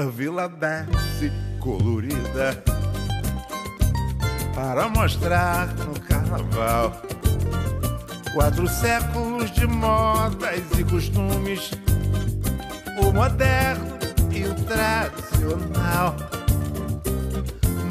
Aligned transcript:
A 0.00 0.04
vila 0.06 0.48
desce 0.48 1.30
colorida 1.58 2.64
para 4.54 4.88
mostrar 4.88 5.74
no 5.76 6.00
carnaval 6.00 7.02
quatro 8.32 8.66
séculos 8.66 9.50
de 9.50 9.66
modas 9.66 10.62
e 10.78 10.84
costumes, 10.84 11.72
o 12.98 13.12
moderno 13.12 13.98
e 14.30 14.44
o 14.44 14.54
tradicional. 14.64 16.16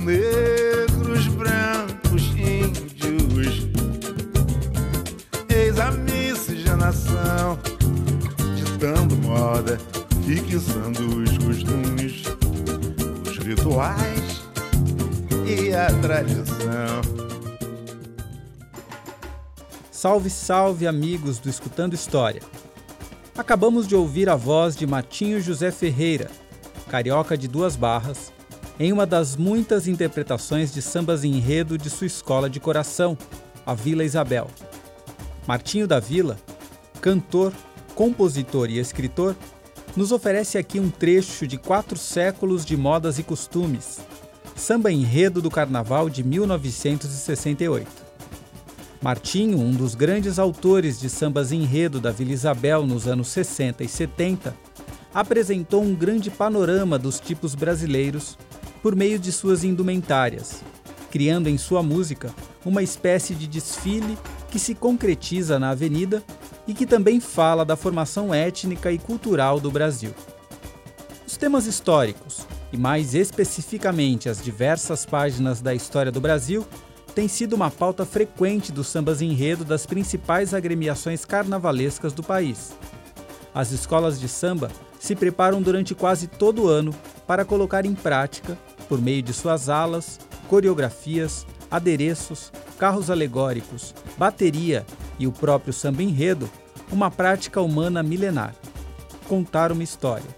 Negros, 0.04 1.28
brancos, 1.28 2.24
índios, 2.36 3.68
eis 5.48 5.78
a 5.78 5.92
miscigenação, 5.92 7.60
ditando 8.56 9.16
moda, 9.18 9.78
fixando 10.26 11.24
os 11.24 11.38
costumes, 11.38 11.50
os 11.50 11.99
rituais 13.50 14.44
e 15.48 15.74
a 15.74 15.88
tradição. 16.02 17.02
Salve, 19.92 20.30
salve, 20.30 20.86
amigos 20.86 21.40
do 21.40 21.50
Escutando 21.50 21.96
História. 21.96 22.44
Acabamos 23.36 23.88
de 23.88 23.96
ouvir 23.96 24.30
a 24.30 24.36
voz 24.36 24.76
de 24.76 24.86
Matinho 24.86 25.42
José 25.42 25.72
Ferreira, 25.72 26.30
carioca 26.92 27.36
de 27.36 27.48
duas 27.48 27.76
barras, 27.76 28.32
em 28.80 28.94
uma 28.94 29.08
das 29.08 29.36
muitas 29.36 29.88
interpretações 29.88 30.72
de 30.72 30.80
sambas 30.80 31.24
enredo 31.24 31.76
de 31.76 31.90
sua 31.90 32.06
escola 32.06 32.48
de 32.48 32.60
coração, 32.60 33.18
a 33.66 33.74
Vila 33.74 34.04
Isabel. 34.04 34.48
Martinho 35.48 35.88
da 35.88 36.00
Vila, 36.00 36.38
cantor, 37.02 37.52
compositor 37.96 38.70
e 38.70 38.78
escritor, 38.78 39.36
nos 39.96 40.12
oferece 40.12 40.58
aqui 40.58 40.80
um 40.80 40.90
trecho 40.90 41.48
de 41.48 41.58
quatro 41.58 41.98
séculos 41.98 42.66
de 42.66 42.78
modas 42.78 43.20
e 43.20 43.24
costumes, 43.24 44.00
samba 44.56 44.92
enredo 44.92 45.42
do 45.42 45.50
Carnaval 45.50 46.10
de 46.10 46.24
1968. 46.24 47.88
Martinho, 49.02 49.58
um 49.60 49.72
dos 49.72 49.96
grandes 49.96 50.38
autores 50.38 51.00
de 51.00 51.10
sambas 51.10 51.52
enredo 51.52 52.00
da 52.02 52.12
Vila 52.12 52.34
Isabel 52.34 52.86
nos 52.86 53.08
anos 53.08 53.30
60 53.30 53.84
e 53.84 53.88
70, 53.88 54.54
apresentou 55.14 55.82
um 55.82 55.96
grande 55.96 56.30
panorama 56.30 57.00
dos 57.00 57.20
tipos 57.20 57.56
brasileiros 57.56 58.38
por 58.84 58.96
meio 58.96 59.18
de 59.18 59.32
suas 59.32 59.64
indumentárias, 59.64 60.62
criando 61.10 61.48
em 61.48 61.58
sua 61.58 61.82
música 61.82 62.34
uma 62.66 62.84
espécie 62.84 63.34
de 63.34 63.48
desfile 63.48 64.18
que 64.52 64.60
se 64.60 64.76
concretiza 64.76 65.58
na 65.58 65.70
avenida 65.72 66.24
e 66.70 66.74
que 66.76 66.86
também 66.86 67.20
fala 67.20 67.66
da 67.66 67.76
formação 67.76 68.32
étnica 68.32 68.92
e 68.92 69.00
cultural 69.00 69.60
do 69.60 69.72
Brasil. 69.72 70.14
Os 71.26 71.36
temas 71.36 71.66
históricos, 71.66 72.46
e 72.72 72.78
mais 72.78 73.16
especificamente 73.16 74.30
as 74.30 74.40
diversas 74.40 75.04
páginas 75.04 75.62
da 75.62 75.74
história 75.74 76.12
do 76.12 76.22
Brasil, 76.22 76.64
tem 77.16 77.28
sido 77.28 77.54
uma 77.54 77.72
pauta 77.72 78.06
frequente 78.06 78.72
dos 78.72 78.86
sambas 78.86 79.20
enredo 79.20 79.66
das 79.66 79.88
principais 79.88 80.54
agremiações 80.54 81.26
carnavalescas 81.26 82.14
do 82.14 82.22
país. 82.22 82.78
As 83.52 83.72
escolas 83.72 84.20
de 84.20 84.30
samba 84.30 84.70
se 85.00 85.16
preparam 85.16 85.64
durante 85.64 85.96
quase 85.96 86.28
todo 86.28 86.66
o 86.66 86.68
ano 86.68 86.94
para 87.26 87.44
colocar 87.44 87.84
em 87.84 87.96
prática, 87.96 88.56
por 88.88 89.02
meio 89.02 89.24
de 89.24 89.34
suas 89.34 89.70
alas, 89.70 90.20
coreografias, 90.48 91.48
adereços, 91.70 92.52
carros 92.78 93.10
alegóricos, 93.10 93.94
bateria 94.18 94.86
e 95.18 95.28
o 95.28 95.32
próprio 95.32 95.74
samba 95.74 96.04
enredo, 96.04 96.50
uma 96.92 97.12
prática 97.12 97.62
humana 97.62 98.02
milenar: 98.02 98.56
contar 99.28 99.72
uma 99.72 99.84
história. 99.84 100.38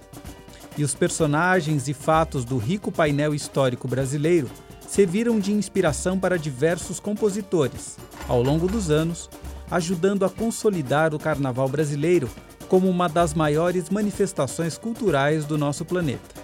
E 0.78 0.84
os 0.84 0.96
personagens 0.96 1.88
e 1.88 1.94
fatos 1.94 2.46
do 2.46 2.58
rico 2.58 2.92
painel 2.92 3.36
histórico 3.36 3.88
brasileiro 3.88 4.50
serviram 4.88 5.40
de 5.40 5.52
inspiração 5.52 6.20
para 6.20 6.38
diversos 6.38 7.00
compositores, 7.00 7.98
ao 8.28 8.42
longo 8.42 8.68
dos 8.68 8.90
anos, 8.90 9.30
ajudando 9.70 10.26
a 10.26 10.30
consolidar 10.30 11.14
o 11.14 11.20
carnaval 11.20 11.70
brasileiro 11.70 12.30
como 12.68 12.90
uma 12.90 13.08
das 13.08 13.34
maiores 13.34 13.90
manifestações 13.90 14.78
culturais 14.78 15.46
do 15.46 15.58
nosso 15.58 15.84
planeta. 15.86 16.41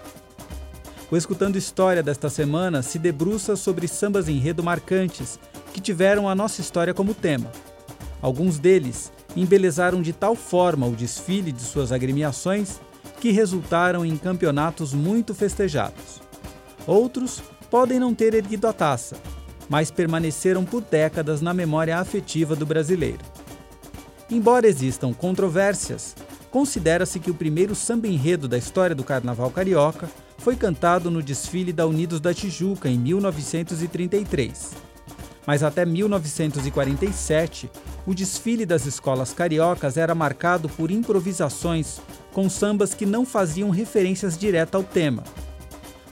O 1.10 1.16
Escutando 1.16 1.56
História 1.56 2.04
desta 2.04 2.30
semana 2.30 2.82
se 2.82 3.00
debruça 3.00 3.56
sobre 3.56 3.88
sambas 3.88 4.28
enredo 4.28 4.62
marcantes 4.62 5.40
que 5.74 5.80
tiveram 5.80 6.28
a 6.28 6.36
nossa 6.36 6.60
história 6.60 6.94
como 6.94 7.14
tema. 7.14 7.50
Alguns 8.22 8.60
deles 8.60 9.10
embelezaram 9.34 10.02
de 10.02 10.12
tal 10.12 10.36
forma 10.36 10.86
o 10.86 10.96
desfile 10.98 11.54
de 11.54 11.62
suas 11.62 11.94
agremiações 11.94 12.82
que 13.22 13.32
resultaram 13.32 14.06
em 14.06 14.18
campeonatos 14.18 14.94
muito 14.94 15.34
festejados. 15.34 16.22
Outros 16.86 17.42
podem 17.72 18.00
não 18.00 18.14
ter 18.14 18.34
erguido 18.34 18.68
a 18.68 18.74
taça, 18.74 19.16
mas 19.70 19.90
permaneceram 19.90 20.66
por 20.66 20.82
décadas 20.82 21.40
na 21.40 21.54
memória 21.54 21.98
afetiva 21.98 22.54
do 22.54 22.66
brasileiro. 22.66 23.24
Embora 24.30 24.68
existam 24.68 25.14
controvérsias, 25.14 26.14
considera-se 26.52 27.18
que 27.18 27.32
o 27.32 27.36
primeiro 27.36 27.76
samba 27.76 28.10
enredo 28.10 28.46
da 28.46 28.58
história 28.58 28.96
do 28.96 29.06
carnaval 29.06 29.50
carioca 29.50 30.10
foi 30.38 30.56
cantado 30.56 31.12
no 31.12 31.22
desfile 31.22 31.74
da 31.74 31.86
Unidos 31.86 32.20
da 32.20 32.34
Tijuca 32.34 32.90
em 32.90 32.98
1933. 32.98 34.72
Mas 35.46 35.64
até 35.64 35.86
1947, 35.86 37.70
o 38.06 38.14
desfile 38.14 38.66
das 38.66 38.86
escolas 38.86 39.34
cariocas 39.34 39.98
era 39.98 40.14
marcado 40.14 40.68
por 40.68 40.92
improvisações 40.92 42.00
com 42.34 42.50
sambas 42.50 42.94
que 42.94 43.06
não 43.06 43.26
faziam 43.26 43.70
referências 43.70 44.38
diretas 44.38 44.76
ao 44.76 44.84
tema, 44.84 45.24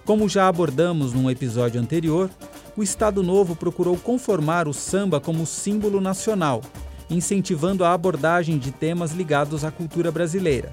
como 0.05 0.29
já 0.29 0.47
abordamos 0.47 1.13
num 1.13 1.31
episódio 1.31 1.81
anterior, 1.81 2.29
o 2.77 2.83
Estado 2.83 3.23
Novo 3.23 3.55
procurou 3.55 3.97
conformar 3.97 4.67
o 4.67 4.73
samba 4.73 5.19
como 5.19 5.47
símbolo 5.47 5.99
nacional, 5.99 6.61
incentivando 7.09 7.83
a 7.83 7.91
abordagem 7.91 8.59
de 8.59 8.71
temas 8.71 9.13
ligados 9.13 9.65
à 9.65 9.71
cultura 9.71 10.11
brasileira. 10.11 10.71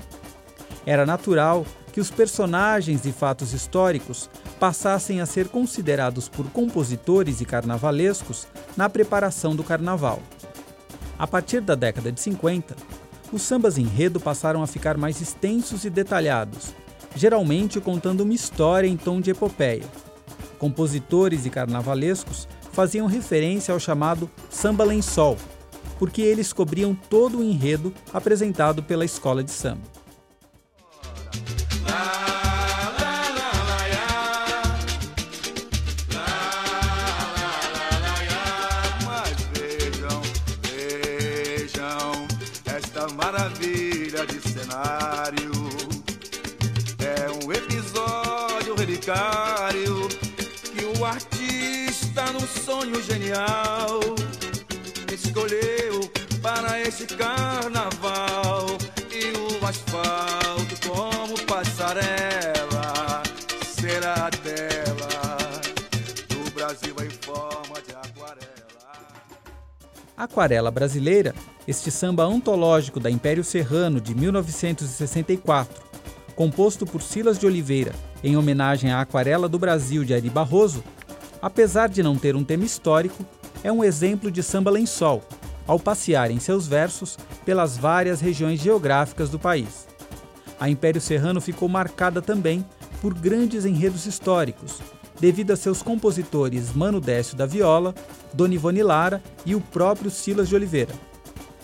Era 0.85 1.07
natural 1.07 1.65
que 1.93 2.01
os 2.01 2.11
personagens 2.11 3.05
e 3.05 3.13
fatos 3.13 3.53
históricos 3.53 4.31
passassem 4.59 5.21
a 5.21 5.27
ser 5.27 5.49
considerados 5.49 6.29
por 6.29 6.51
compositores 6.51 7.41
e 7.41 7.45
carnavalescos 7.45 8.47
na 8.77 8.89
preparação 8.89 9.55
do 9.55 9.63
carnaval. 9.63 10.21
A 11.19 11.27
partir 11.27 11.61
da 11.61 11.75
década 11.75 12.11
de 12.11 12.21
50, 12.21 12.75
os 13.31 13.43
sambas 13.43 13.79
enredo 13.79 14.19
passaram 14.19 14.63
a 14.63 14.67
ficar 14.67 14.97
mais 14.97 15.21
extensos 15.21 15.85
e 15.85 15.91
detalhados, 15.91 16.75
geralmente 17.15 17.81
contando 17.81 18.23
uma 18.23 18.35
história 18.35 18.89
em 18.89 18.97
tom 18.97 19.21
de 19.21 19.31
epopeia. 19.31 19.85
Compositores 20.59 21.45
e 21.45 21.51
carnavalescos 21.51 22.49
faziam 22.73 23.07
referência 23.07 23.73
ao 23.73 23.81
chamado 23.81 24.31
samba 24.49 24.85
lençol, 24.85 25.37
porque 25.99 26.23
eles 26.23 26.53
cobriam 26.53 26.95
todo 26.95 27.39
o 27.39 27.45
enredo 27.45 27.93
apresentado 28.13 28.83
pela 28.83 29.05
escola 29.05 29.45
de 29.45 29.51
samba. 29.51 30.02
De 44.83 45.53
cenário 48.63 48.75
relicário 48.77 50.09
que 50.75 50.99
o 50.99 51.05
artista, 51.05 52.27
no 52.33 52.41
sonho 52.41 53.03
genial, 53.03 54.01
escolheu 55.13 56.11
para 56.41 56.81
esse 56.81 57.07
carnaval. 57.07 58.67
E 59.11 59.33
o 59.37 59.67
asfalto 59.67 60.89
como 60.89 61.39
passarela 61.47 63.23
será 63.77 64.31
Aquarela 70.23 70.71
Brasileira, 70.71 71.35
este 71.67 71.91
samba 71.91 72.23
antológico 72.23 73.01
da 73.01 73.11
Império 73.11 73.43
Serrano 73.43 74.01
de 74.01 74.15
1964, 74.15 75.83
composto 76.37 76.87
por 76.87 77.03
Silas 77.03 77.41
de 77.41 77.45
Oliveira 77.45 77.93
em 78.23 78.37
homenagem 78.37 78.93
à 78.93 79.01
Aquarela 79.01 79.49
do 79.49 79.59
Brasil 79.59 80.05
de 80.05 80.15
Ari 80.15 80.31
Barroso, 80.31 80.85
apesar 81.41 81.89
de 81.89 82.05
não 82.05 82.17
ter 82.17 82.37
um 82.37 82.45
tema 82.45 82.65
histórico, 82.65 83.27
é 83.65 83.73
um 83.73 83.83
exemplo 83.83 84.31
de 84.31 84.45
samba 84.45 84.71
lençol, 84.71 85.25
ao 85.67 85.81
passear 85.81 86.31
em 86.31 86.39
seus 86.39 86.69
versos 86.69 87.19
pelas 87.45 87.77
várias 87.77 88.21
regiões 88.21 88.61
geográficas 88.61 89.29
do 89.29 89.41
país. 89.41 89.89
A 90.61 90.71
Império 90.71 91.01
Serrano 91.01 91.41
ficou 91.41 91.69
marcada 91.69 92.23
também 92.23 92.65
por 93.01 93.13
grandes 93.13 93.65
enredos 93.65 94.07
históricos, 94.07 94.79
devido 95.23 95.53
a 95.53 95.57
seus 95.57 95.85
compositores 95.85 96.73
Mano 96.73 97.01
Décio 97.01 97.37
da 97.37 97.47
Viola, 97.47 97.95
Dona 98.35 98.55
Ivone 98.55 98.83
Lara 98.83 99.23
e 99.47 99.55
o 99.55 99.61
próprio 99.61 100.11
Silas 100.11 100.49
de 100.49 100.57
Oliveira. 100.57 100.93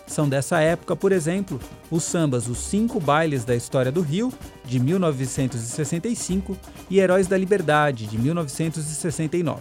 São 0.07 0.29
dessa 0.29 0.61
época, 0.61 0.95
por 0.95 1.11
exemplo, 1.11 1.59
os 1.91 2.05
sambas 2.05 2.47
Os 2.47 2.59
Cinco 2.59 3.01
Bailes 3.01 3.45
da 3.45 3.57
História 3.57 3.91
do 3.91 4.01
Rio, 4.01 4.33
de 4.65 4.79
1965, 4.79 6.57
e 6.89 7.01
Heróis 7.01 7.27
da 7.27 7.37
Liberdade, 7.37 8.07
de 8.07 8.17
1969. 8.17 9.61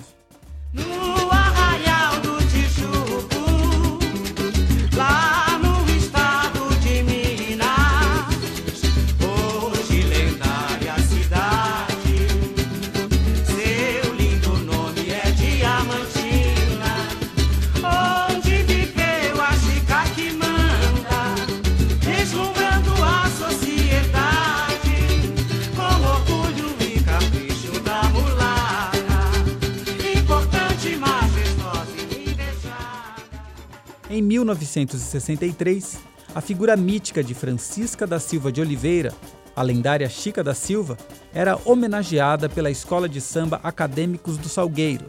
1963, 34.56 35.98
a 36.34 36.40
figura 36.40 36.78
mítica 36.78 37.24
de 37.24 37.34
Francisca 37.34 38.08
da 38.08 38.20
Silva 38.20 38.52
de 38.52 38.62
Oliveira, 38.62 39.14
a 39.56 39.62
lendária 39.62 40.08
Chica 40.08 40.44
da 40.44 40.54
Silva, 40.54 40.98
era 41.34 41.60
homenageada 41.66 42.48
pela 42.48 42.72
Escola 42.72 43.10
de 43.10 43.20
Samba 43.20 43.60
Acadêmicos 43.64 44.38
do 44.38 44.48
Salgueiro. 44.48 45.06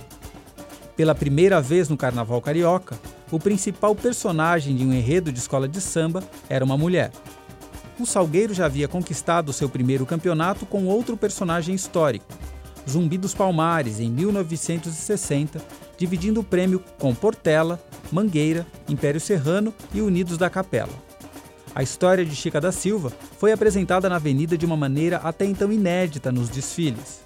Pela 0.96 1.14
primeira 1.14 1.60
vez 1.60 1.88
no 1.88 1.96
Carnaval 1.96 2.40
Carioca, 2.40 2.98
o 3.30 3.38
principal 3.38 3.94
personagem 3.94 4.74
de 4.74 4.84
um 4.84 4.92
enredo 4.92 5.30
de 5.30 5.38
escola 5.38 5.68
de 5.68 5.80
samba 5.80 6.24
era 6.48 6.64
uma 6.64 6.78
mulher. 6.78 7.12
O 8.00 8.06
Salgueiro 8.06 8.54
já 8.54 8.64
havia 8.64 8.88
conquistado 8.88 9.52
seu 9.52 9.68
primeiro 9.68 10.06
campeonato 10.06 10.66
com 10.66 10.86
outro 10.86 11.16
personagem 11.16 11.74
histórico, 11.74 12.26
Zumbi 12.88 13.18
dos 13.18 13.34
Palmares, 13.34 14.00
em 14.00 14.10
1960, 14.10 15.60
dividindo 15.96 16.40
o 16.40 16.44
prêmio 16.44 16.82
com 16.98 17.14
Portela, 17.14 17.78
Mangueira, 18.10 18.66
Império 18.88 19.20
Serrano 19.20 19.72
e 19.92 20.00
Unidos 20.00 20.38
da 20.38 20.48
Capela. 20.48 20.92
A 21.74 21.82
história 21.82 22.24
de 22.24 22.34
Chica 22.34 22.60
da 22.60 22.72
Silva 22.72 23.12
foi 23.38 23.52
apresentada 23.52 24.08
na 24.08 24.16
Avenida 24.16 24.56
de 24.56 24.66
uma 24.66 24.76
maneira 24.76 25.18
até 25.18 25.44
então 25.44 25.70
inédita 25.70 26.32
nos 26.32 26.48
desfiles. 26.48 27.20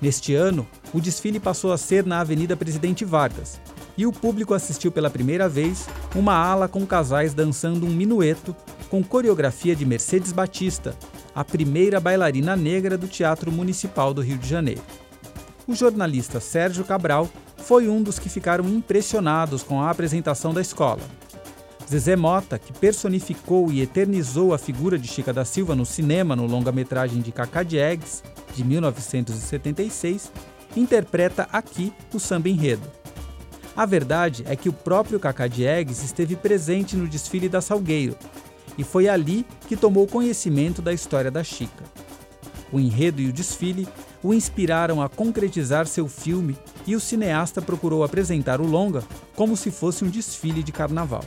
Neste 0.00 0.34
ano, 0.34 0.66
o 0.92 1.00
desfile 1.00 1.38
passou 1.38 1.72
a 1.72 1.78
ser 1.78 2.04
na 2.04 2.20
Avenida 2.20 2.56
Presidente 2.56 3.04
Vargas, 3.04 3.60
e 3.96 4.06
o 4.06 4.12
público 4.12 4.54
assistiu 4.54 4.90
pela 4.90 5.10
primeira 5.10 5.48
vez 5.48 5.86
uma 6.14 6.34
ala 6.34 6.68
com 6.68 6.86
casais 6.86 7.34
dançando 7.34 7.86
um 7.86 7.90
minueto 7.90 8.56
com 8.88 9.02
coreografia 9.02 9.76
de 9.76 9.84
Mercedes 9.84 10.32
Batista, 10.32 10.96
a 11.34 11.44
primeira 11.44 12.00
bailarina 12.00 12.56
negra 12.56 12.96
do 12.98 13.06
Teatro 13.06 13.50
Municipal 13.50 14.12
do 14.12 14.20
Rio 14.20 14.38
de 14.38 14.48
Janeiro. 14.48 14.82
O 15.66 15.74
jornalista 15.74 16.40
Sérgio 16.40 16.84
Cabral 16.84 17.28
foi 17.62 17.88
um 17.88 18.02
dos 18.02 18.18
que 18.18 18.28
ficaram 18.28 18.68
impressionados 18.68 19.62
com 19.62 19.80
a 19.80 19.90
apresentação 19.90 20.52
da 20.52 20.60
escola. 20.60 21.00
Zezé 21.88 22.16
Mota, 22.16 22.58
que 22.58 22.72
personificou 22.72 23.70
e 23.70 23.80
eternizou 23.80 24.52
a 24.52 24.58
figura 24.58 24.98
de 24.98 25.08
Chica 25.08 25.32
da 25.32 25.44
Silva 25.44 25.74
no 25.74 25.86
cinema 25.86 26.34
no 26.34 26.46
longa-metragem 26.46 27.20
de 27.20 27.30
Cacá 27.30 27.62
Diegues, 27.62 28.22
de 28.54 28.64
1976, 28.64 30.32
interpreta 30.76 31.48
aqui 31.52 31.92
o 32.12 32.18
samba 32.18 32.48
enredo. 32.48 32.90
A 33.76 33.86
verdade 33.86 34.44
é 34.46 34.56
que 34.56 34.68
o 34.68 34.72
próprio 34.72 35.20
Cacá 35.20 35.46
Diegues 35.46 36.02
esteve 36.02 36.36
presente 36.36 36.96
no 36.96 37.06
desfile 37.06 37.48
da 37.48 37.60
Salgueiro, 37.60 38.16
e 38.76 38.84
foi 38.84 39.08
ali 39.08 39.46
que 39.68 39.76
tomou 39.76 40.06
conhecimento 40.06 40.82
da 40.82 40.92
história 40.92 41.30
da 41.30 41.44
Chica. 41.44 41.84
O 42.72 42.80
enredo 42.80 43.20
e 43.20 43.28
o 43.28 43.32
desfile 43.32 43.86
o 44.22 44.32
inspiraram 44.32 45.02
a 45.02 45.08
concretizar 45.08 45.86
seu 45.86 46.08
filme 46.08 46.56
e 46.86 46.94
o 46.94 47.00
cineasta 47.00 47.60
procurou 47.60 48.04
apresentar 48.04 48.60
o 48.60 48.66
longa 48.66 49.02
como 49.34 49.56
se 49.56 49.70
fosse 49.70 50.04
um 50.04 50.08
desfile 50.08 50.62
de 50.62 50.72
carnaval. 50.72 51.24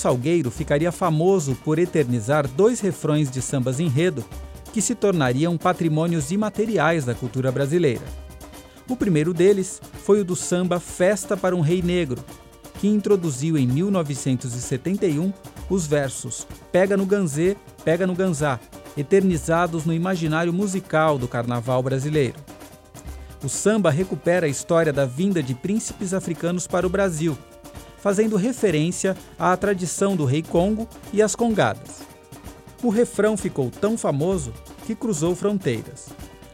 Salgueiro 0.00 0.50
ficaria 0.50 0.90
famoso 0.90 1.54
por 1.56 1.78
eternizar 1.78 2.48
dois 2.48 2.80
refrões 2.80 3.30
de 3.30 3.42
sambas 3.42 3.78
enredo 3.78 4.24
que 4.72 4.80
se 4.80 4.94
tornariam 4.94 5.58
patrimônios 5.58 6.30
imateriais 6.30 7.04
da 7.04 7.14
cultura 7.14 7.52
brasileira. 7.52 8.04
O 8.88 8.96
primeiro 8.96 9.34
deles 9.34 9.78
foi 10.02 10.22
o 10.22 10.24
do 10.24 10.34
samba 10.34 10.80
Festa 10.80 11.36
para 11.36 11.54
um 11.54 11.60
Rei 11.60 11.82
Negro, 11.82 12.24
que 12.80 12.88
introduziu 12.88 13.58
em 13.58 13.66
1971 13.66 15.34
os 15.68 15.86
versos 15.86 16.46
Pega 16.72 16.96
no 16.96 17.04
Ganzê, 17.04 17.54
Pega 17.84 18.06
no 18.06 18.14
Ganzá, 18.14 18.58
eternizados 18.96 19.84
no 19.84 19.92
imaginário 19.92 20.52
musical 20.52 21.18
do 21.18 21.28
carnaval 21.28 21.82
brasileiro. 21.82 22.36
O 23.44 23.50
samba 23.50 23.90
recupera 23.90 24.46
a 24.46 24.50
história 24.50 24.94
da 24.94 25.04
vinda 25.04 25.42
de 25.42 25.54
príncipes 25.54 26.14
africanos 26.14 26.66
para 26.66 26.86
o 26.86 26.90
Brasil 26.90 27.36
fazendo 28.00 28.36
referência 28.36 29.16
à 29.38 29.56
tradição 29.56 30.16
do 30.16 30.24
rei 30.24 30.42
Congo 30.42 30.88
e 31.12 31.22
às 31.22 31.34
congadas. 31.34 32.00
O 32.82 32.88
refrão 32.88 33.36
ficou 33.36 33.70
tão 33.70 33.96
famoso 33.96 34.52
que 34.86 34.94
cruzou 34.94 35.34
fronteiras. 35.34 36.08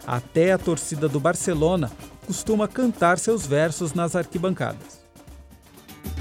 Até 0.06 0.52
a 0.52 0.58
torcida 0.58 1.08
do 1.08 1.20
Barcelona 1.20 1.90
costuma 2.26 2.66
cantar 2.66 3.18
seus 3.18 3.46
versos 3.46 3.94
nas 3.94 4.16
arquibancadas. 4.16 5.00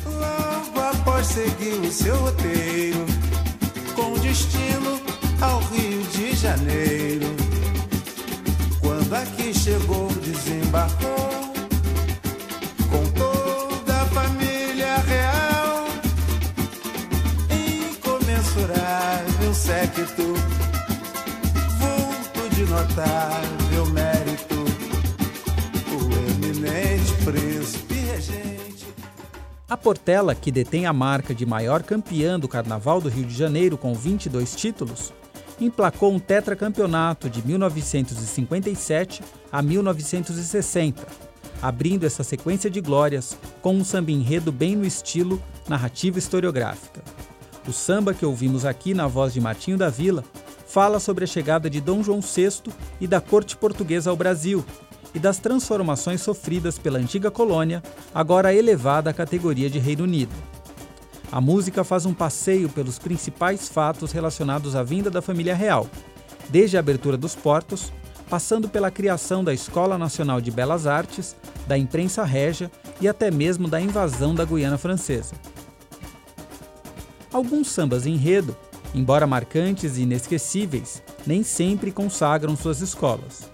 Logo 0.05 0.79
após 0.79 1.25
seguir 1.27 1.79
o 1.81 1.91
seu 1.91 2.15
roteiro, 2.17 3.05
com 3.95 4.13
destino 4.19 5.01
ao 5.41 5.59
Rio 5.71 6.03
de 6.03 6.35
Janeiro, 6.35 7.25
quando 8.79 9.13
aqui 9.13 9.53
chegou, 9.53 10.07
desembarcou 10.23 11.24
séquito, 19.55 20.21
vulto 21.79 22.55
de 22.55 22.65
notável 22.65 23.85
mérito, 23.87 24.55
o 25.91 26.45
eminente 26.45 27.13
príncipe 27.23 27.93
regente. 27.93 28.85
A 29.67 29.75
Portela, 29.75 30.35
que 30.35 30.51
detém 30.51 30.85
a 30.85 30.93
marca 30.93 31.33
de 31.33 31.45
maior 31.45 31.81
campeã 31.81 32.39
do 32.39 32.47
Carnaval 32.47 33.01
do 33.01 33.09
Rio 33.09 33.25
de 33.25 33.33
Janeiro 33.33 33.77
com 33.77 33.93
22 33.95 34.55
títulos, 34.55 35.13
emplacou 35.59 36.11
um 36.11 36.19
tetracampeonato 36.19 37.29
de 37.29 37.45
1957 37.47 39.23
a 39.51 39.61
1960, 39.61 41.07
abrindo 41.61 42.05
essa 42.05 42.23
sequência 42.23 42.69
de 42.69 42.81
glórias 42.81 43.37
com 43.61 43.73
um 43.73 43.83
samba 43.83 44.11
enredo 44.11 44.51
bem 44.51 44.75
no 44.75 44.85
estilo 44.85 45.41
narrativa 45.67 46.19
historiográfica. 46.19 47.01
O 47.67 47.73
samba 47.73 48.13
que 48.13 48.25
ouvimos 48.25 48.63
aqui 48.63 48.93
na 48.93 49.07
voz 49.07 49.33
de 49.33 49.41
Martinho 49.41 49.77
da 49.77 49.89
Vila 49.89 50.23
fala 50.67 50.99
sobre 50.99 51.23
a 51.23 51.27
chegada 51.27 51.69
de 51.69 51.81
Dom 51.81 52.03
João 52.03 52.21
VI 52.21 52.71
e 53.01 53.07
da 53.07 53.19
corte 53.19 53.57
portuguesa 53.57 54.09
ao 54.09 54.15
Brasil 54.15 54.63
e 55.15 55.19
das 55.19 55.39
transformações 55.39 56.21
sofridas 56.21 56.77
pela 56.77 56.99
antiga 56.99 57.31
colônia, 57.31 57.81
agora 58.13 58.53
elevada 58.53 59.09
à 59.09 59.13
categoria 59.13 59.69
de 59.69 59.79
Reino 59.79 60.03
Unido. 60.03 60.33
A 61.31 61.41
música 61.41 61.83
faz 61.83 62.05
um 62.05 62.13
passeio 62.13 62.69
pelos 62.69 62.99
principais 62.99 63.67
fatos 63.67 64.11
relacionados 64.11 64.75
à 64.75 64.83
vinda 64.83 65.09
da 65.09 65.21
família 65.21 65.55
real, 65.55 65.87
desde 66.49 66.77
a 66.77 66.81
abertura 66.81 67.17
dos 67.17 67.33
portos, 67.33 67.91
passando 68.29 68.69
pela 68.69 68.91
criação 68.91 69.43
da 69.43 69.53
Escola 69.53 69.97
Nacional 69.97 70.39
de 70.39 70.51
Belas 70.51 70.85
Artes, 70.85 71.35
da 71.67 71.77
imprensa 71.77 72.23
régia 72.23 72.69
e 73.01 73.07
até 73.07 73.31
mesmo 73.31 73.67
da 73.67 73.81
invasão 73.81 74.35
da 74.35 74.45
Guiana 74.45 74.77
Francesa. 74.77 75.33
Alguns 77.35 77.67
sambas 77.67 78.05
enredo, 78.05 78.55
embora 78.93 79.27
marcantes 79.27 79.97
e 79.97 80.03
inesquecíveis, 80.03 81.03
nem 81.27 81.43
sempre 81.43 81.91
consagram 81.91 82.55
suas 82.55 82.79
escolas. 82.79 83.49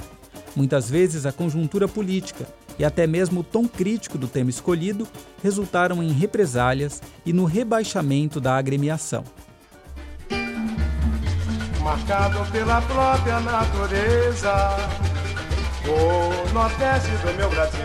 Muitas 0.55 0.87
vezes 0.87 1.25
a 1.25 1.31
conjuntura 1.31 1.87
política 1.87 2.47
e 2.77 2.85
até 2.85 3.07
mesmo 3.07 3.39
o 3.39 3.43
tom 3.43 3.67
crítico 3.67 4.19
do 4.19 4.27
tema 4.27 4.51
escolhido 4.51 5.07
resultaram 5.41 6.03
em 6.03 6.11
represálias 6.11 7.01
e 7.25 7.33
no 7.33 7.45
rebaixamento 7.45 8.39
da 8.39 8.55
agremiação. 8.55 9.23
Marcado 11.81 12.51
pela 12.51 12.83
própria 12.83 13.39
natureza, 13.39 14.77
o 15.87 16.53
nordeste 16.53 17.09
do 17.25 17.33
meu 17.35 17.49
Brasil. 17.49 17.81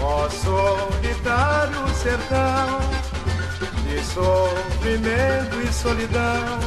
Ó 0.00 0.30
solitário 0.30 1.88
sertão, 1.96 3.09
de 3.90 4.04
sofrimento 4.04 5.60
e 5.68 5.72
solidão, 5.72 6.60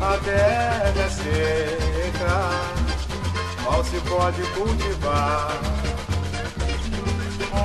a 0.00 0.16
terra 0.24 0.92
é 0.96 1.08
seca 1.10 2.74
mal 3.64 3.84
se 3.84 3.98
pode 4.08 4.42
cultivar. 4.52 5.60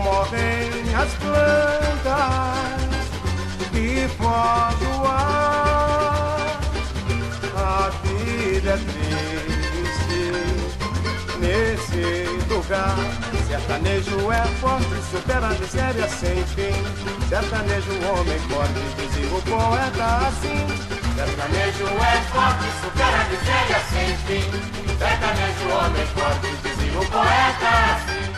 Morrem 0.03 0.95
as 0.95 1.13
plantas 1.15 2.49
e 3.73 4.07
foge 4.17 4.85
o 4.85 5.07
ar. 5.07 6.59
A 7.55 7.91
vida 8.03 8.71
é 8.71 8.77
triste 8.77 10.23
nesse 11.39 12.38
lugar. 12.69 12.95
Sertanejo 13.47 14.31
é 14.31 14.45
forte, 14.59 15.01
supera 15.11 15.47
a 15.47 15.53
miséria 15.53 16.07
sem 16.07 16.45
fim. 16.45 16.71
Sertanejo, 17.27 17.91
homem 17.91 18.39
forte, 18.47 18.79
dizia 18.95 19.35
o 19.35 19.41
poeta 19.41 20.05
assim. 20.27 20.67
Sertanejo 21.15 21.87
é 21.87 22.21
forte, 22.29 22.65
supera 22.83 23.19
a 23.19 23.23
miséria 23.29 23.79
sem 23.89 24.15
fim. 24.27 24.45
Sertanejo, 24.97 25.65
homem 25.73 26.05
forte, 26.13 26.47
dizia 26.63 26.99
o 26.99 27.05
poeta 27.09 27.69
assim. 27.95 28.29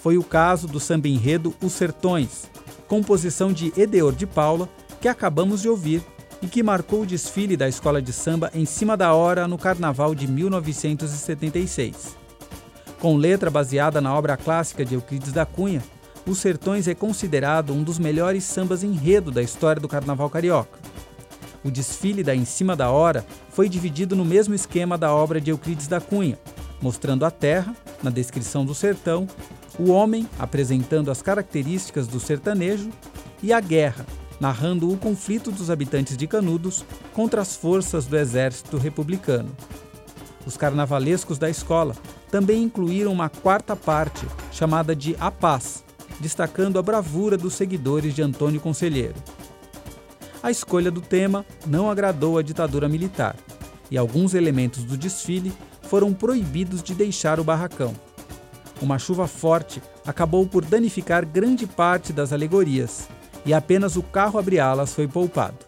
Foi 0.00 0.16
o 0.16 0.22
caso 0.22 0.68
do 0.68 0.78
samba 0.78 1.08
enredo 1.08 1.52
Os 1.60 1.72
Sertões, 1.72 2.48
composição 2.86 3.52
de 3.52 3.72
Edeor 3.76 4.12
de 4.12 4.26
Paula, 4.26 4.68
que 5.00 5.08
acabamos 5.08 5.62
de 5.62 5.68
ouvir 5.68 6.00
e 6.40 6.46
que 6.46 6.62
marcou 6.62 7.02
o 7.02 7.06
desfile 7.06 7.56
da 7.56 7.68
escola 7.68 8.00
de 8.00 8.12
samba 8.12 8.48
em 8.54 8.64
cima 8.64 8.96
da 8.96 9.12
hora 9.12 9.48
no 9.48 9.58
carnaval 9.58 10.14
de 10.14 10.28
1976. 10.28 12.27
Com 13.00 13.16
letra 13.16 13.48
baseada 13.48 14.00
na 14.00 14.12
obra 14.12 14.36
clássica 14.36 14.84
de 14.84 14.94
Euclides 14.94 15.32
da 15.32 15.46
Cunha, 15.46 15.80
Os 16.26 16.38
Sertões 16.38 16.88
é 16.88 16.96
considerado 16.96 17.72
um 17.72 17.84
dos 17.84 17.96
melhores 17.96 18.42
sambas 18.42 18.82
enredo 18.82 19.30
da 19.30 19.40
história 19.40 19.80
do 19.80 19.86
carnaval 19.86 20.28
carioca. 20.28 20.78
O 21.64 21.70
desfile 21.70 22.24
da 22.24 22.34
Em 22.34 22.44
Cima 22.44 22.74
da 22.74 22.90
Hora 22.90 23.24
foi 23.50 23.68
dividido 23.68 24.16
no 24.16 24.24
mesmo 24.24 24.52
esquema 24.52 24.98
da 24.98 25.12
obra 25.14 25.40
de 25.40 25.52
Euclides 25.52 25.86
da 25.86 26.00
Cunha, 26.00 26.36
mostrando 26.82 27.24
a 27.24 27.30
terra, 27.30 27.72
na 28.02 28.10
descrição 28.10 28.64
do 28.64 28.74
sertão, 28.74 29.28
o 29.78 29.92
homem, 29.92 30.28
apresentando 30.36 31.08
as 31.08 31.22
características 31.22 32.08
do 32.08 32.18
sertanejo, 32.18 32.90
e 33.40 33.52
a 33.52 33.60
guerra, 33.60 34.04
narrando 34.40 34.92
o 34.92 34.96
conflito 34.96 35.52
dos 35.52 35.70
habitantes 35.70 36.16
de 36.16 36.26
Canudos 36.26 36.84
contra 37.14 37.40
as 37.40 37.54
forças 37.54 38.06
do 38.06 38.16
exército 38.16 38.76
republicano. 38.76 39.50
Os 40.44 40.56
carnavalescos 40.56 41.38
da 41.38 41.48
escola 41.48 41.94
também 42.30 42.62
incluíram 42.62 43.12
uma 43.12 43.28
quarta 43.28 43.74
parte, 43.74 44.26
chamada 44.52 44.94
de 44.94 45.16
A 45.18 45.30
Paz, 45.30 45.84
destacando 46.20 46.78
a 46.78 46.82
bravura 46.82 47.36
dos 47.36 47.54
seguidores 47.54 48.14
de 48.14 48.22
Antônio 48.22 48.60
Conselheiro 48.60 49.14
a 50.42 50.50
escolha 50.50 50.90
do 50.90 51.00
tema 51.00 51.44
não 51.66 51.90
agradou 51.90 52.38
à 52.38 52.42
ditadura 52.42 52.88
militar 52.88 53.36
e 53.90 53.98
alguns 53.98 54.34
elementos 54.34 54.84
do 54.84 54.96
desfile 54.96 55.52
foram 55.82 56.12
proibidos 56.12 56.82
de 56.82 56.94
deixar 56.94 57.40
o 57.40 57.44
barracão. 57.44 57.94
Uma 58.80 58.98
chuva 58.98 59.26
forte 59.26 59.82
acabou 60.06 60.46
por 60.46 60.64
danificar 60.64 61.26
grande 61.26 61.66
parte 61.66 62.12
das 62.12 62.32
alegorias 62.32 63.08
e 63.44 63.52
apenas 63.52 63.96
o 63.96 64.02
carro 64.02 64.38
abre-alas 64.38 64.94
foi 64.94 65.08
poupado. 65.08 65.58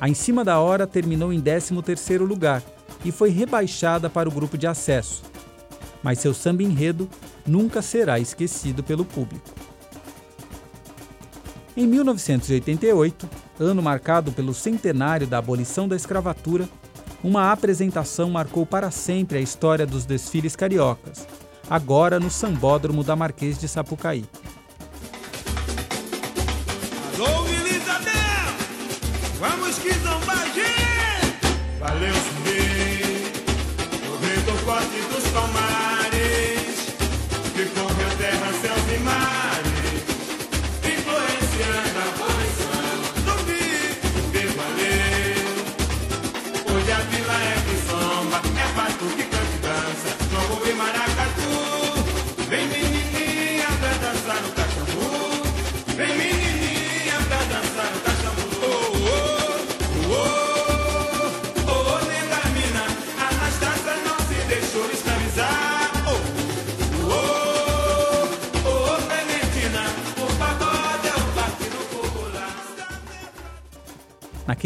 A 0.00 0.08
Em 0.08 0.14
Cima 0.14 0.44
da 0.44 0.58
Hora 0.58 0.86
terminou 0.86 1.32
em 1.32 1.40
13º 1.40 2.26
lugar 2.26 2.62
e 3.04 3.12
foi 3.12 3.30
rebaixada 3.30 4.08
para 4.08 4.28
o 4.28 4.32
grupo 4.32 4.56
de 4.56 4.66
acesso. 4.66 5.22
Mas 6.04 6.18
seu 6.18 6.34
samba 6.34 6.62
enredo 6.62 7.08
nunca 7.46 7.80
será 7.80 8.20
esquecido 8.20 8.84
pelo 8.84 9.06
público. 9.06 9.50
Em 11.74 11.86
1988, 11.86 13.28
ano 13.58 13.82
marcado 13.82 14.30
pelo 14.30 14.54
centenário 14.54 15.26
da 15.26 15.38
abolição 15.38 15.88
da 15.88 15.96
escravatura, 15.96 16.68
uma 17.22 17.50
apresentação 17.50 18.30
marcou 18.30 18.66
para 18.66 18.90
sempre 18.90 19.38
a 19.38 19.40
história 19.40 19.86
dos 19.86 20.04
desfiles 20.04 20.54
cariocas, 20.54 21.26
agora 21.68 22.20
no 22.20 22.30
Sambódromo 22.30 23.02
da 23.02 23.16
Marquês 23.16 23.58
de 23.58 23.66
Sapucaí. 23.66 24.24
Alô! 27.14 27.44
Vamos 29.40 29.78
que 29.78 29.92
zombar! 29.94 30.44
Valeu, 31.80 32.23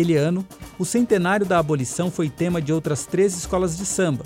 Naquele 0.08 0.16
ano, 0.16 0.46
o 0.78 0.86
centenário 0.86 1.44
da 1.44 1.58
abolição 1.58 2.10
foi 2.10 2.30
tema 2.30 2.62
de 2.62 2.72
outras 2.72 3.04
três 3.04 3.36
escolas 3.36 3.76
de 3.76 3.84
samba. 3.84 4.24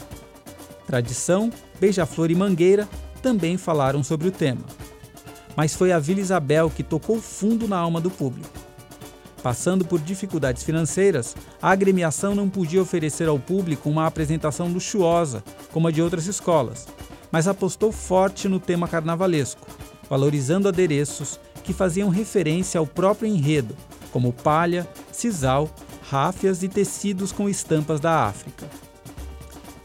Tradição, 0.87 1.51
Beija-Flor 1.81 2.31
e 2.31 2.37
Mangueira 2.37 2.89
também 3.21 3.57
falaram 3.57 4.05
sobre 4.05 4.29
o 4.29 4.31
tema. 4.31 4.63
Mas 5.57 5.75
foi 5.75 5.91
a 5.91 5.99
Vila 5.99 6.21
Isabel 6.21 6.71
que 6.71 6.85
tocou 6.85 7.21
fundo 7.21 7.67
na 7.67 7.77
alma 7.77 8.01
do 8.01 8.13
público. 8.13 8.49
Passando 9.43 9.85
por 9.85 9.99
dificuldades 9.99 10.63
financeiras, 10.63 11.35
a 11.61 11.71
agremiação 11.71 12.33
não 12.33 12.49
podia 12.49 12.81
oferecer 12.81 13.27
ao 13.27 13.41
público 13.41 13.91
uma 13.91 14.07
apresentação 14.07 14.69
luxuosa, 14.69 15.43
como 15.73 15.89
a 15.89 15.91
de 15.91 16.01
outras 16.01 16.29
escolas, 16.29 16.87
mas 17.33 17.49
apostou 17.49 17.91
forte 17.91 18.47
no 18.49 18.61
tema 18.61 18.87
carnavalesco, 18.87 19.67
valorizando 20.09 20.69
adereços 20.69 21.41
que 21.65 21.73
faziam 21.73 22.09
referência 22.09 22.79
ao 22.79 22.87
próprio 22.87 23.27
enredo, 23.27 23.75
como 24.13 24.33
palha, 24.33 24.87
sisal, 25.13 25.71
ráfias 26.11 26.63
e 26.63 26.69
tecidos 26.69 27.33
com 27.33 27.49
estampas 27.49 28.01
da 28.01 28.25
África. 28.25 28.69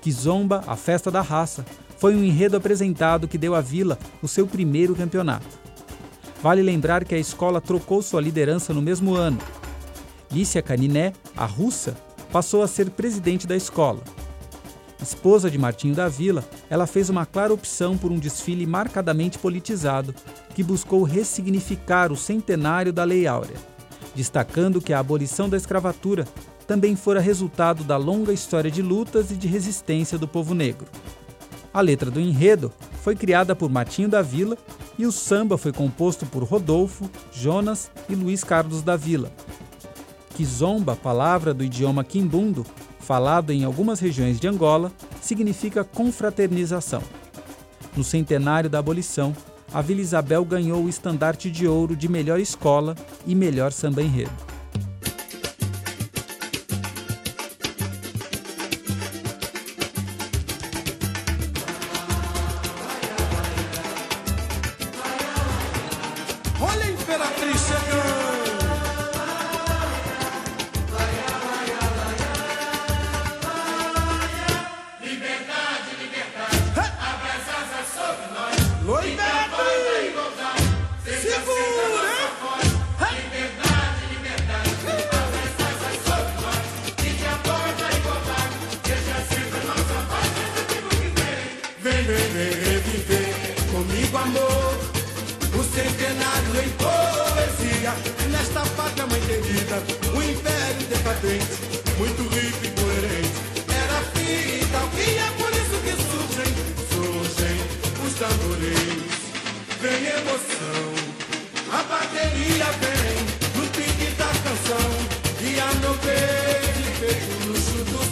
Kizomba, 0.02 0.64
a 0.66 0.76
festa 0.76 1.12
da 1.12 1.22
raça, 1.22 1.66
foi 1.98 2.16
um 2.16 2.24
enredo 2.24 2.58
apresentado 2.58 3.28
que 3.28 3.38
deu 3.38 3.56
à 3.56 3.62
vila 3.62 3.98
o 4.22 4.28
seu 4.28 4.48
primeiro 4.48 4.96
campeonato. 4.96 5.60
Vale 6.42 6.62
lembrar 6.62 7.04
que 7.04 7.16
a 7.16 7.20
escola 7.20 7.60
trocou 7.60 8.02
sua 8.02 8.22
liderança 8.22 8.74
no 8.74 8.82
mesmo 8.82 9.16
ano. 9.16 9.40
Lícia 10.32 10.62
Caniné, 10.62 11.14
a 11.36 11.46
russa, 11.46 11.98
passou 12.32 12.62
a 12.62 12.68
ser 12.68 12.90
presidente 12.92 13.48
da 13.48 13.56
escola. 13.56 14.04
Esposa 15.02 15.50
de 15.50 15.58
Martinho 15.58 15.96
da 15.96 16.08
Vila, 16.08 16.44
ela 16.70 16.88
fez 16.88 17.10
uma 17.10 17.26
clara 17.26 17.54
opção 17.54 17.98
por 17.98 18.12
um 18.12 18.20
desfile 18.20 18.66
marcadamente 18.66 19.38
politizado, 19.38 20.14
que 20.54 20.64
buscou 20.64 21.04
ressignificar 21.04 22.12
o 22.12 22.18
centenário 22.18 22.92
da 22.92 23.04
Lei 23.04 23.28
Áurea 23.28 23.77
destacando 24.18 24.82
que 24.82 24.94
a 24.94 25.00
abolição 25.00 25.48
da 25.48 25.56
escravatura 25.56 26.28
também 26.66 26.96
fora 26.96 27.22
resultado 27.22 27.84
da 27.84 27.98
longa 27.98 28.34
história 28.34 28.72
de 28.72 28.82
lutas 28.82 29.30
e 29.30 29.36
de 29.36 29.48
resistência 29.48 30.18
do 30.18 30.28
povo 30.28 30.56
negro. 30.56 30.88
A 31.72 31.82
letra 31.82 32.10
do 32.10 32.20
enredo 32.20 32.74
foi 33.04 33.16
criada 33.16 33.56
por 33.56 33.70
Matinho 33.70 34.10
da 34.10 34.24
Vila 34.24 34.58
e 34.98 35.06
o 35.06 35.12
samba 35.12 35.56
foi 35.56 35.72
composto 35.72 36.26
por 36.26 36.42
Rodolfo, 36.44 37.08
Jonas 37.32 37.92
e 38.10 38.16
Luiz 38.16 38.44
Carlos 38.44 38.82
da 38.82 38.96
Vila. 38.96 39.32
Kizomba, 40.36 40.96
palavra 40.96 41.54
do 41.54 41.64
idioma 41.64 42.04
quimbundo, 42.04 42.66
falado 43.00 43.52
em 43.52 43.64
algumas 43.64 44.00
regiões 44.00 44.40
de 44.40 44.48
Angola, 44.48 44.92
significa 45.22 45.84
confraternização. 45.84 47.04
no 47.96 48.04
centenário 48.04 48.70
da 48.70 48.78
abolição, 48.78 49.36
a 49.74 49.82
Vila 49.82 50.02
Isabel 50.02 50.44
ganhou 50.46 50.84
o 50.84 50.90
estandarte 50.90 51.52
de 51.52 51.68
ouro 51.68 51.96
de 51.96 52.08
melhor 52.08 52.40
escola 52.40 52.96
e 53.26 53.36
melhor 53.36 53.72
samba 53.72 54.02
enredo. 54.02 54.48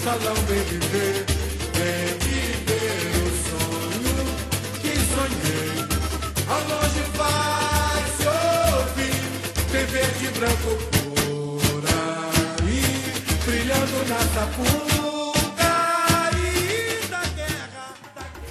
Salão, 0.06 0.36
vem 0.48 0.64
viver, 0.66 1.26
vem 1.74 2.08
viver 2.20 3.10
o 3.18 3.30
sonho 3.50 4.18
que 4.82 4.94
sonhei. 5.12 5.78
Ao 6.48 6.62
longe 6.70 7.02
vai 7.18 8.04
se 8.16 8.28
ouvir, 8.78 9.20
tem 9.72 9.86
verde 9.88 10.26
e 10.26 10.40
branco 10.40 10.72
por 10.94 11.84
aí, 12.64 12.84
brilhando 13.46 13.98
na 14.08 14.20
sapuca 14.20 15.15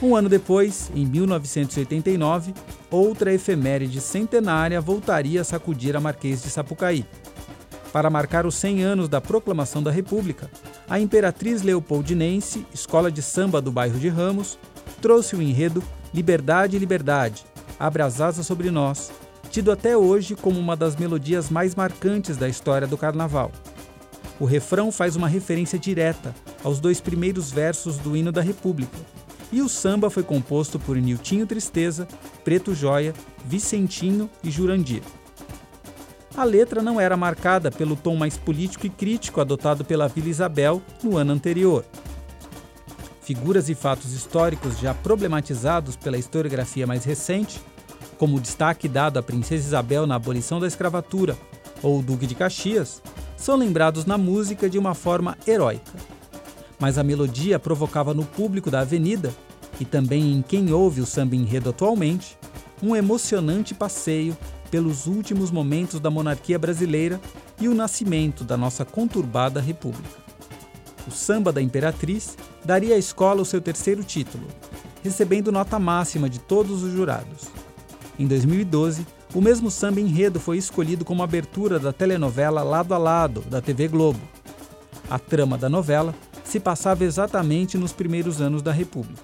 Um 0.05 0.15
ano 0.15 0.29
depois, 0.29 0.93
em 0.95 1.07
1989, 1.07 2.53
outra 2.91 3.33
efeméride 3.33 4.03
centenária 4.03 4.79
voltaria 4.79 5.41
a 5.41 5.45
sacudir 5.45 5.97
a 5.97 6.01
Marquês 6.01 6.43
de 6.43 6.51
Sapucaí. 6.51 7.07
Para 7.91 8.11
marcar 8.11 8.45
os 8.45 8.55
100 8.57 8.83
anos 8.83 9.09
da 9.09 9.19
proclamação 9.19 9.83
da 9.83 9.91
República, 9.91 10.51
a 10.87 11.01
Imperatriz 11.01 11.63
Leopoldinense, 11.63 12.67
escola 12.75 13.11
de 13.11 13.23
samba 13.23 13.63
do 13.63 13.73
bairro 13.73 13.99
de 13.99 14.11
Ramos, 14.11 14.59
trouxe 15.01 15.37
o 15.37 15.41
enredo 15.41 15.83
Liberdade, 16.13 16.79
Liberdade, 16.79 17.43
abre 17.81 18.03
as 18.03 18.21
asas 18.21 18.47
sobre 18.47 18.71
nós, 18.71 19.11
tido 19.49 19.73
até 19.73 19.97
hoje 19.97 20.35
como 20.35 20.61
uma 20.61 20.77
das 20.77 20.97
melodias 20.97 21.49
mais 21.49 21.75
marcantes 21.75 22.37
da 22.37 22.47
história 22.47 22.87
do 22.87 22.99
carnaval. 22.99 23.51
O 24.39 24.45
refrão 24.45 24.93
faz 24.93 25.17
uma 25.17 25.29
referência 25.29 25.79
direta 25.79 26.35
aos 26.63 26.79
dois 26.79 27.01
primeiros 27.01 27.51
versos 27.51 27.97
do 27.97 28.15
hino 28.15 28.31
da 28.31 28.43
República, 28.43 28.99
e 29.55 29.63
o 29.63 29.69
samba 29.69 30.11
foi 30.11 30.23
composto 30.23 30.79
por 30.79 30.97
Niltinho 30.97 31.47
Tristeza, 31.47 32.07
Preto 32.45 32.75
Joia, 32.75 33.15
Vicentinho 33.45 34.29
e 34.43 34.51
Jurandir 34.51 35.03
a 36.37 36.43
letra 36.43 36.83
não 36.83 37.01
era 37.01 37.17
marcada 37.17 37.71
pelo 37.71 37.95
tom 37.95 38.17
mais 38.17 38.37
político 38.37 38.87
e 38.87 38.91
crítico 38.91 39.41
adotado 39.41 39.85
pela 39.85 40.09
Vila 40.09 40.29
Isabel 40.29 40.83
no 41.03 41.17
ano 41.17 41.33
anterior. 41.33 41.85
Figuras 43.23 43.69
e 43.69 43.75
fatos 43.75 44.13
históricos 44.13 44.79
já 44.79 44.93
problematizados 44.93 45.97
pela 45.97 46.19
historiografia 46.19 46.87
mais 46.87 47.05
recente, 47.05 47.61
como 48.19 48.37
o 48.37 48.41
destaque 48.41 48.89
dado 48.89 49.19
à 49.19 49.23
Princesa 49.23 49.65
Isabel 49.65 50.07
na 50.07 50.17
abolição 50.17 50.59
da 50.59 50.67
escravatura 50.67 51.37
ou 51.83 52.01
o 52.01 52.03
Duque 52.03 52.27
de 52.27 52.35
Caxias, 52.35 53.01
são 53.37 53.57
lembrados 53.57 54.05
na 54.05 54.19
música 54.19 54.69
de 54.69 54.79
uma 54.79 54.95
forma 54.95 55.39
heróica. 55.47 55.93
Mas 56.79 56.99
a 56.99 57.03
melodia 57.03 57.59
provocava 57.59 58.13
no 58.13 58.25
público 58.25 58.71
da 58.71 58.81
avenida, 58.81 59.33
e 59.81 59.85
também 59.85 60.33
em 60.33 60.43
quem 60.43 60.73
ouve 60.73 61.01
o 61.01 61.07
samba 61.07 61.35
enredo 61.37 61.71
atualmente, 61.71 62.39
um 62.83 62.95
emocionante 62.95 63.75
passeio 63.75 64.37
pelos 64.71 65.07
últimos 65.07 65.51
momentos 65.51 66.01
da 66.01 66.11
monarquia 66.11 66.59
brasileira 66.59 67.21
e 67.61 67.69
o 67.69 67.75
nascimento 67.75 68.45
da 68.45 68.57
nossa 68.57 68.85
conturbada 68.85 69.61
república. 69.61 70.25
O 71.07 71.11
samba 71.11 71.53
da 71.53 71.63
Imperatriz 71.63 72.37
daria 72.65 72.95
à 72.95 72.99
escola 72.99 73.43
o 73.43 73.45
seu 73.45 73.61
terceiro 73.61 74.03
título, 74.03 74.47
recebendo 75.03 75.53
nota 75.53 75.79
máxima 75.79 76.29
de 76.29 76.39
todos 76.39 76.83
os 76.83 76.93
jurados. 76.93 77.49
Em 78.19 78.27
2012, 78.27 79.07
o 79.35 79.41
mesmo 79.41 79.71
samba 79.71 80.01
enredo 80.01 80.41
foi 80.41 80.57
escolhido 80.57 81.05
como 81.05 81.23
abertura 81.23 81.79
da 81.79 81.93
telenovela 81.93 82.63
Lado 82.63 82.95
a 82.95 82.99
Lado, 82.99 83.43
da 83.43 83.61
TV 83.61 83.89
Globo. 83.89 84.21
A 85.11 85.19
trama 85.19 85.59
da 85.59 85.69
novela 85.69 86.15
se 86.55 86.61
passava 86.61 87.03
exatamente 87.03 87.77
nos 87.77 87.93
primeiros 87.93 88.41
anos 88.41 88.63
da 88.63 88.71
República. 88.71 89.21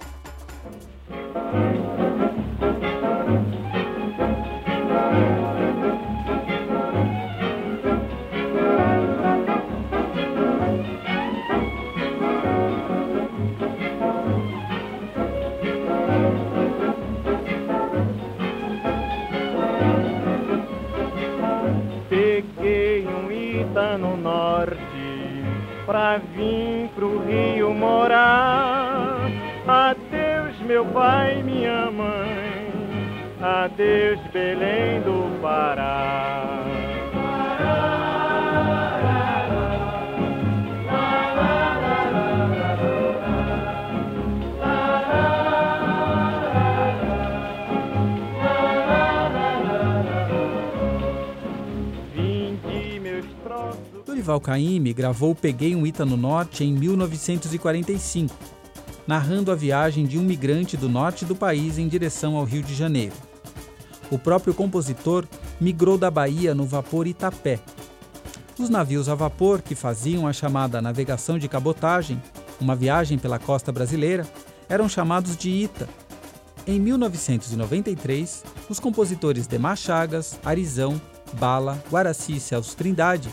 no 23.98 24.16
norte 24.16 25.09
pra 25.90 26.18
vir 26.36 26.88
pro 26.94 27.18
Rio 27.24 27.74
morar. 27.74 29.28
Adeus, 29.66 30.56
meu 30.60 30.84
pai 30.86 31.42
minha 31.42 31.90
mãe. 31.90 32.70
Adeus, 33.42 34.20
Belém 34.32 35.00
do 35.00 35.40
Pará. 35.42 36.59
Dorival 54.20 54.40
Caymmi 54.40 54.92
gravou 54.92 55.34
Peguei 55.34 55.74
um 55.74 55.86
Ita 55.86 56.04
no 56.04 56.14
Norte 56.14 56.62
em 56.62 56.74
1945, 56.74 58.34
narrando 59.06 59.50
a 59.50 59.54
viagem 59.54 60.04
de 60.04 60.18
um 60.18 60.22
migrante 60.22 60.76
do 60.76 60.90
norte 60.90 61.24
do 61.24 61.34
país 61.34 61.78
em 61.78 61.88
direção 61.88 62.36
ao 62.36 62.44
Rio 62.44 62.62
de 62.62 62.74
Janeiro. 62.74 63.14
O 64.10 64.18
próprio 64.18 64.52
compositor 64.52 65.26
migrou 65.58 65.96
da 65.96 66.10
Bahia 66.10 66.54
no 66.54 66.66
vapor 66.66 67.06
Itapé. 67.06 67.60
Os 68.58 68.68
navios 68.68 69.08
a 69.08 69.14
vapor 69.14 69.62
que 69.62 69.74
faziam 69.74 70.26
a 70.26 70.34
chamada 70.34 70.82
navegação 70.82 71.38
de 71.38 71.48
cabotagem, 71.48 72.22
uma 72.60 72.76
viagem 72.76 73.16
pela 73.18 73.38
costa 73.38 73.72
brasileira, 73.72 74.26
eram 74.68 74.86
chamados 74.86 75.34
de 75.34 75.48
Ita. 75.48 75.88
Em 76.66 76.78
1993, 76.78 78.44
os 78.68 78.78
compositores 78.78 79.46
Demar 79.46 79.78
Chagas, 79.78 80.38
Arizão, 80.44 81.00
Bala, 81.32 81.82
Guaraci 81.90 82.36
e 82.36 82.40
Celso 82.40 82.76
Trindade 82.76 83.32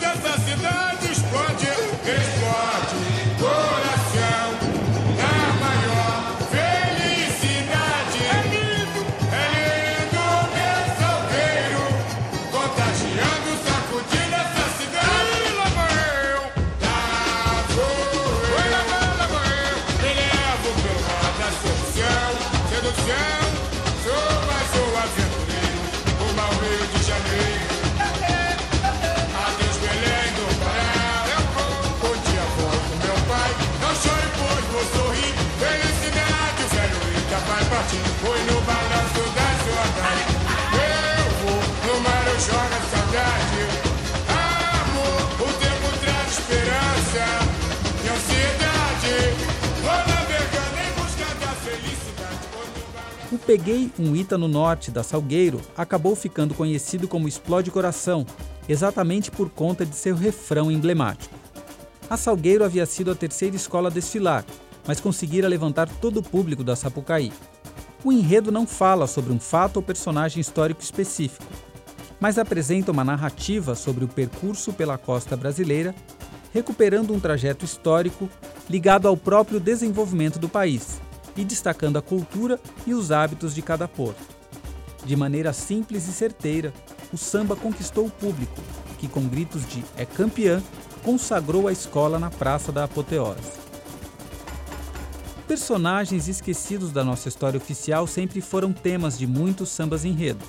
O 53.31 53.37
Peguei 53.37 53.89
um 53.97 54.13
Ita 54.13 54.37
no 54.37 54.49
norte 54.49 54.91
da 54.91 55.03
Salgueiro 55.03 55.61
acabou 55.77 56.17
ficando 56.17 56.53
conhecido 56.53 57.07
como 57.07 57.29
Explode 57.29 57.71
Coração, 57.71 58.25
exatamente 58.67 59.31
por 59.31 59.49
conta 59.49 59.85
de 59.85 59.95
seu 59.95 60.13
refrão 60.17 60.69
emblemático. 60.69 61.33
A 62.09 62.17
Salgueiro 62.17 62.65
havia 62.65 62.85
sido 62.85 63.09
a 63.09 63.15
terceira 63.15 63.55
escola 63.55 63.87
a 63.87 63.91
desfilar, 63.91 64.43
mas 64.85 64.99
conseguira 64.99 65.47
levantar 65.47 65.87
todo 65.87 66.17
o 66.17 66.23
público 66.23 66.61
da 66.61 66.75
Sapucaí. 66.75 67.31
O 68.03 68.11
enredo 68.11 68.51
não 68.51 68.67
fala 68.67 69.07
sobre 69.07 69.31
um 69.31 69.39
fato 69.39 69.77
ou 69.77 69.81
personagem 69.81 70.41
histórico 70.41 70.81
específico, 70.81 71.45
mas 72.19 72.37
apresenta 72.37 72.91
uma 72.91 73.05
narrativa 73.05 73.75
sobre 73.75 74.03
o 74.03 74.09
percurso 74.09 74.73
pela 74.73 74.97
costa 74.97 75.37
brasileira, 75.37 75.95
recuperando 76.51 77.13
um 77.13 77.19
trajeto 77.19 77.63
histórico 77.63 78.29
ligado 78.69 79.07
ao 79.07 79.15
próprio 79.15 79.57
desenvolvimento 79.57 80.37
do 80.37 80.49
país 80.49 80.99
e 81.35 81.43
destacando 81.43 81.97
a 81.97 82.01
cultura 82.01 82.59
e 82.85 82.93
os 82.93 83.11
hábitos 83.11 83.53
de 83.53 83.61
cada 83.61 83.87
porto. 83.87 84.21
De 85.05 85.15
maneira 85.15 85.51
simples 85.51 86.07
e 86.07 86.11
certeira, 86.11 86.73
o 87.11 87.17
samba 87.17 87.55
conquistou 87.55 88.05
o 88.05 88.11
público, 88.11 88.61
que 88.99 89.07
com 89.07 89.27
gritos 89.27 89.67
de 89.67 89.83
é 89.97 90.05
campeã, 90.05 90.61
consagrou 91.03 91.67
a 91.67 91.71
escola 91.71 92.19
na 92.19 92.29
Praça 92.29 92.71
da 92.71 92.83
Apoteose. 92.83 93.59
Personagens 95.47 96.27
esquecidos 96.27 96.91
da 96.91 97.03
nossa 97.03 97.27
história 97.27 97.57
oficial 97.57 98.07
sempre 98.07 98.39
foram 98.39 98.71
temas 98.71 99.17
de 99.17 99.27
muitos 99.27 99.69
sambas 99.69 100.05
enredo. 100.05 100.45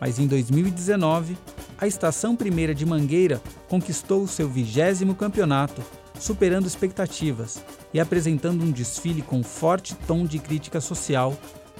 Mas 0.00 0.18
em 0.18 0.26
2019, 0.26 1.36
a 1.78 1.86
Estação 1.86 2.34
Primeira 2.34 2.74
de 2.74 2.84
Mangueira 2.84 3.40
conquistou 3.68 4.22
o 4.22 4.28
seu 4.28 4.48
vigésimo 4.48 5.14
campeonato, 5.14 5.82
superando 6.18 6.66
expectativas 6.66 7.62
e 7.94 8.00
apresentando 8.00 8.64
um 8.64 8.72
desfile 8.72 9.22
com 9.22 9.44
forte 9.44 9.94
tom 10.06 10.26
de 10.26 10.40
crítica 10.40 10.80
social, 10.80 11.38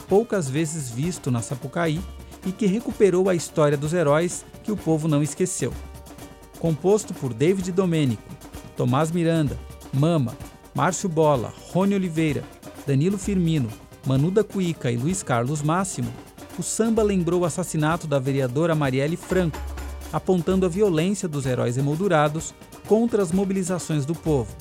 poucas 0.08 0.48
vezes 0.48 0.88
visto 0.88 1.28
na 1.28 1.42
Sapucaí 1.42 2.00
e 2.46 2.52
que 2.52 2.66
recuperou 2.66 3.28
a 3.28 3.34
história 3.34 3.76
dos 3.76 3.92
heróis 3.92 4.44
que 4.62 4.70
o 4.70 4.76
povo 4.76 5.08
não 5.08 5.22
esqueceu. 5.22 5.72
Composto 6.60 7.12
por 7.12 7.34
David 7.34 7.72
Domênico, 7.72 8.22
Tomás 8.76 9.10
Miranda, 9.10 9.58
Mama, 9.92 10.36
Márcio 10.72 11.08
Bola, 11.08 11.52
Rony 11.72 11.96
Oliveira, 11.96 12.44
Danilo 12.86 13.18
Firmino, 13.18 13.68
Manu 14.06 14.30
da 14.30 14.44
Cuíca 14.44 14.92
e 14.92 14.96
Luiz 14.96 15.22
Carlos 15.22 15.62
Máximo, 15.62 16.12
o 16.58 16.62
samba 16.62 17.02
lembrou 17.02 17.40
o 17.40 17.44
assassinato 17.44 18.06
da 18.06 18.20
vereadora 18.20 18.74
Marielle 18.74 19.16
Franco, 19.16 19.58
apontando 20.12 20.64
a 20.64 20.68
violência 20.68 21.28
dos 21.28 21.44
heróis 21.44 21.76
emoldurados 21.76 22.54
contra 22.86 23.20
as 23.22 23.32
mobilizações 23.32 24.06
do 24.06 24.14
povo. 24.14 24.54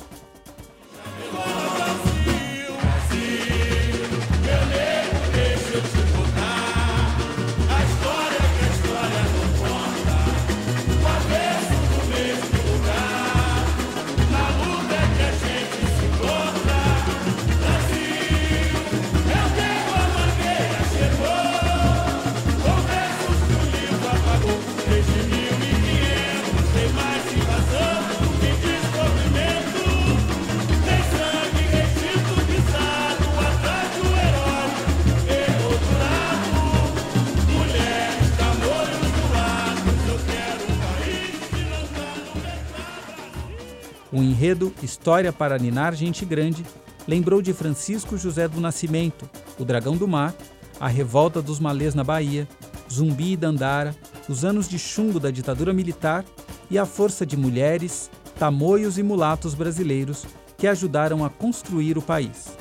Enredo 44.24 44.74
História 44.82 45.32
para 45.32 45.58
Ninar 45.58 45.94
Gente 45.94 46.26
Grande 46.26 46.66
lembrou 47.08 47.42
de 47.42 47.54
Francisco 47.54 48.18
José 48.18 48.48
do 48.48 48.62
Nascimento, 48.62 49.30
O 49.60 49.66
Dragão 49.66 49.98
do 49.98 50.08
Mar, 50.08 50.34
A 50.80 50.88
Revolta 50.88 51.42
dos 51.42 51.60
Malês 51.60 51.94
na 51.94 52.04
Bahia, 52.04 52.48
Zumbi 52.92 53.34
e 53.34 53.38
Dandara, 53.38 53.96
os 54.30 54.46
anos 54.46 54.70
de 54.70 54.80
chumbo 54.80 55.20
da 55.20 55.30
ditadura 55.30 55.74
militar 55.74 56.24
e 56.70 56.78
a 56.78 56.86
força 56.86 57.26
de 57.26 57.36
mulheres, 57.36 58.10
tamoios 58.40 58.98
e 58.98 59.04
mulatos 59.04 59.54
brasileiros 59.54 60.26
que 60.58 60.68
ajudaram 60.68 61.26
a 61.26 61.30
construir 61.30 61.98
o 61.98 62.02
país. 62.02 62.58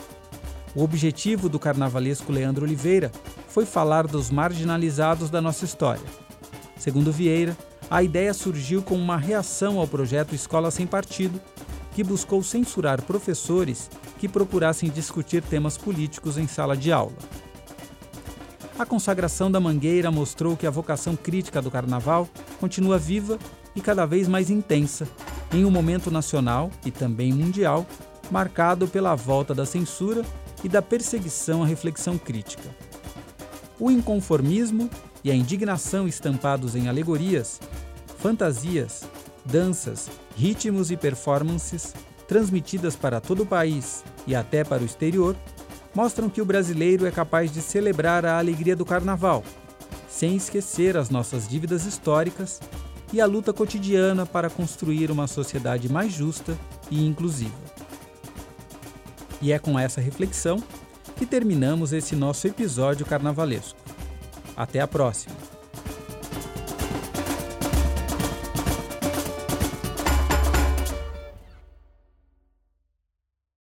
O 0.74 0.82
objetivo 0.82 1.48
do 1.48 1.58
carnavalesco 1.58 2.32
Leandro 2.32 2.64
Oliveira 2.64 3.12
foi 3.46 3.66
falar 3.66 4.06
dos 4.06 4.30
marginalizados 4.30 5.28
da 5.28 5.40
nossa 5.40 5.64
história. 5.64 6.04
Segundo 6.76 7.12
Vieira, 7.12 7.56
a 7.90 8.02
ideia 8.02 8.32
surgiu 8.32 8.82
como 8.82 9.02
uma 9.02 9.18
reação 9.18 9.78
ao 9.78 9.86
projeto 9.86 10.34
Escola 10.34 10.70
Sem 10.70 10.86
Partido, 10.86 11.38
que 11.94 12.02
buscou 12.02 12.42
censurar 12.42 13.02
professores 13.02 13.90
que 14.18 14.28
procurassem 14.28 14.90
discutir 14.90 15.42
temas 15.42 15.76
políticos 15.76 16.38
em 16.38 16.46
sala 16.46 16.76
de 16.76 16.92
aula. 16.92 17.16
A 18.78 18.86
consagração 18.86 19.50
da 19.50 19.60
Mangueira 19.60 20.10
mostrou 20.10 20.56
que 20.56 20.66
a 20.66 20.70
vocação 20.70 21.14
crítica 21.14 21.60
do 21.60 21.70
carnaval 21.70 22.28
continua 22.58 22.98
viva 22.98 23.38
e 23.76 23.80
cada 23.80 24.06
vez 24.06 24.26
mais 24.26 24.50
intensa, 24.50 25.06
em 25.52 25.64
um 25.64 25.70
momento 25.70 26.10
nacional 26.10 26.70
e 26.84 26.90
também 26.90 27.32
mundial 27.32 27.86
marcado 28.30 28.88
pela 28.88 29.14
volta 29.14 29.54
da 29.54 29.66
censura 29.66 30.22
e 30.64 30.68
da 30.68 30.80
perseguição 30.80 31.62
à 31.62 31.66
reflexão 31.66 32.16
crítica. 32.16 32.74
O 33.78 33.90
inconformismo 33.90 34.88
e 35.22 35.30
a 35.30 35.34
indignação 35.34 36.08
estampados 36.08 36.74
em 36.74 36.88
alegorias, 36.88 37.60
fantasias, 38.18 39.04
danças, 39.44 40.10
ritmos 40.36 40.90
e 40.90 40.96
performances 40.96 41.94
transmitidas 42.26 42.96
para 42.96 43.20
todo 43.20 43.42
o 43.42 43.46
país 43.46 44.04
e 44.26 44.34
até 44.34 44.64
para 44.64 44.82
o 44.82 44.86
exterior 44.86 45.36
mostram 45.94 46.28
que 46.28 46.40
o 46.40 46.44
brasileiro 46.44 47.06
é 47.06 47.10
capaz 47.10 47.52
de 47.52 47.60
celebrar 47.60 48.24
a 48.24 48.38
alegria 48.38 48.74
do 48.74 48.84
carnaval, 48.84 49.44
sem 50.08 50.36
esquecer 50.36 50.96
as 50.96 51.10
nossas 51.10 51.46
dívidas 51.46 51.84
históricas 51.84 52.60
e 53.12 53.20
a 53.20 53.26
luta 53.26 53.52
cotidiana 53.52 54.24
para 54.24 54.48
construir 54.48 55.10
uma 55.10 55.26
sociedade 55.26 55.88
mais 55.90 56.12
justa 56.12 56.56
e 56.90 57.04
inclusiva. 57.04 57.52
E 59.40 59.52
é 59.52 59.58
com 59.58 59.78
essa 59.78 60.00
reflexão 60.00 60.62
que 61.16 61.26
terminamos 61.26 61.92
esse 61.92 62.16
nosso 62.16 62.46
episódio 62.46 63.04
carnavalesco. 63.04 63.78
Até 64.56 64.80
a 64.80 64.88
próxima! 64.88 65.51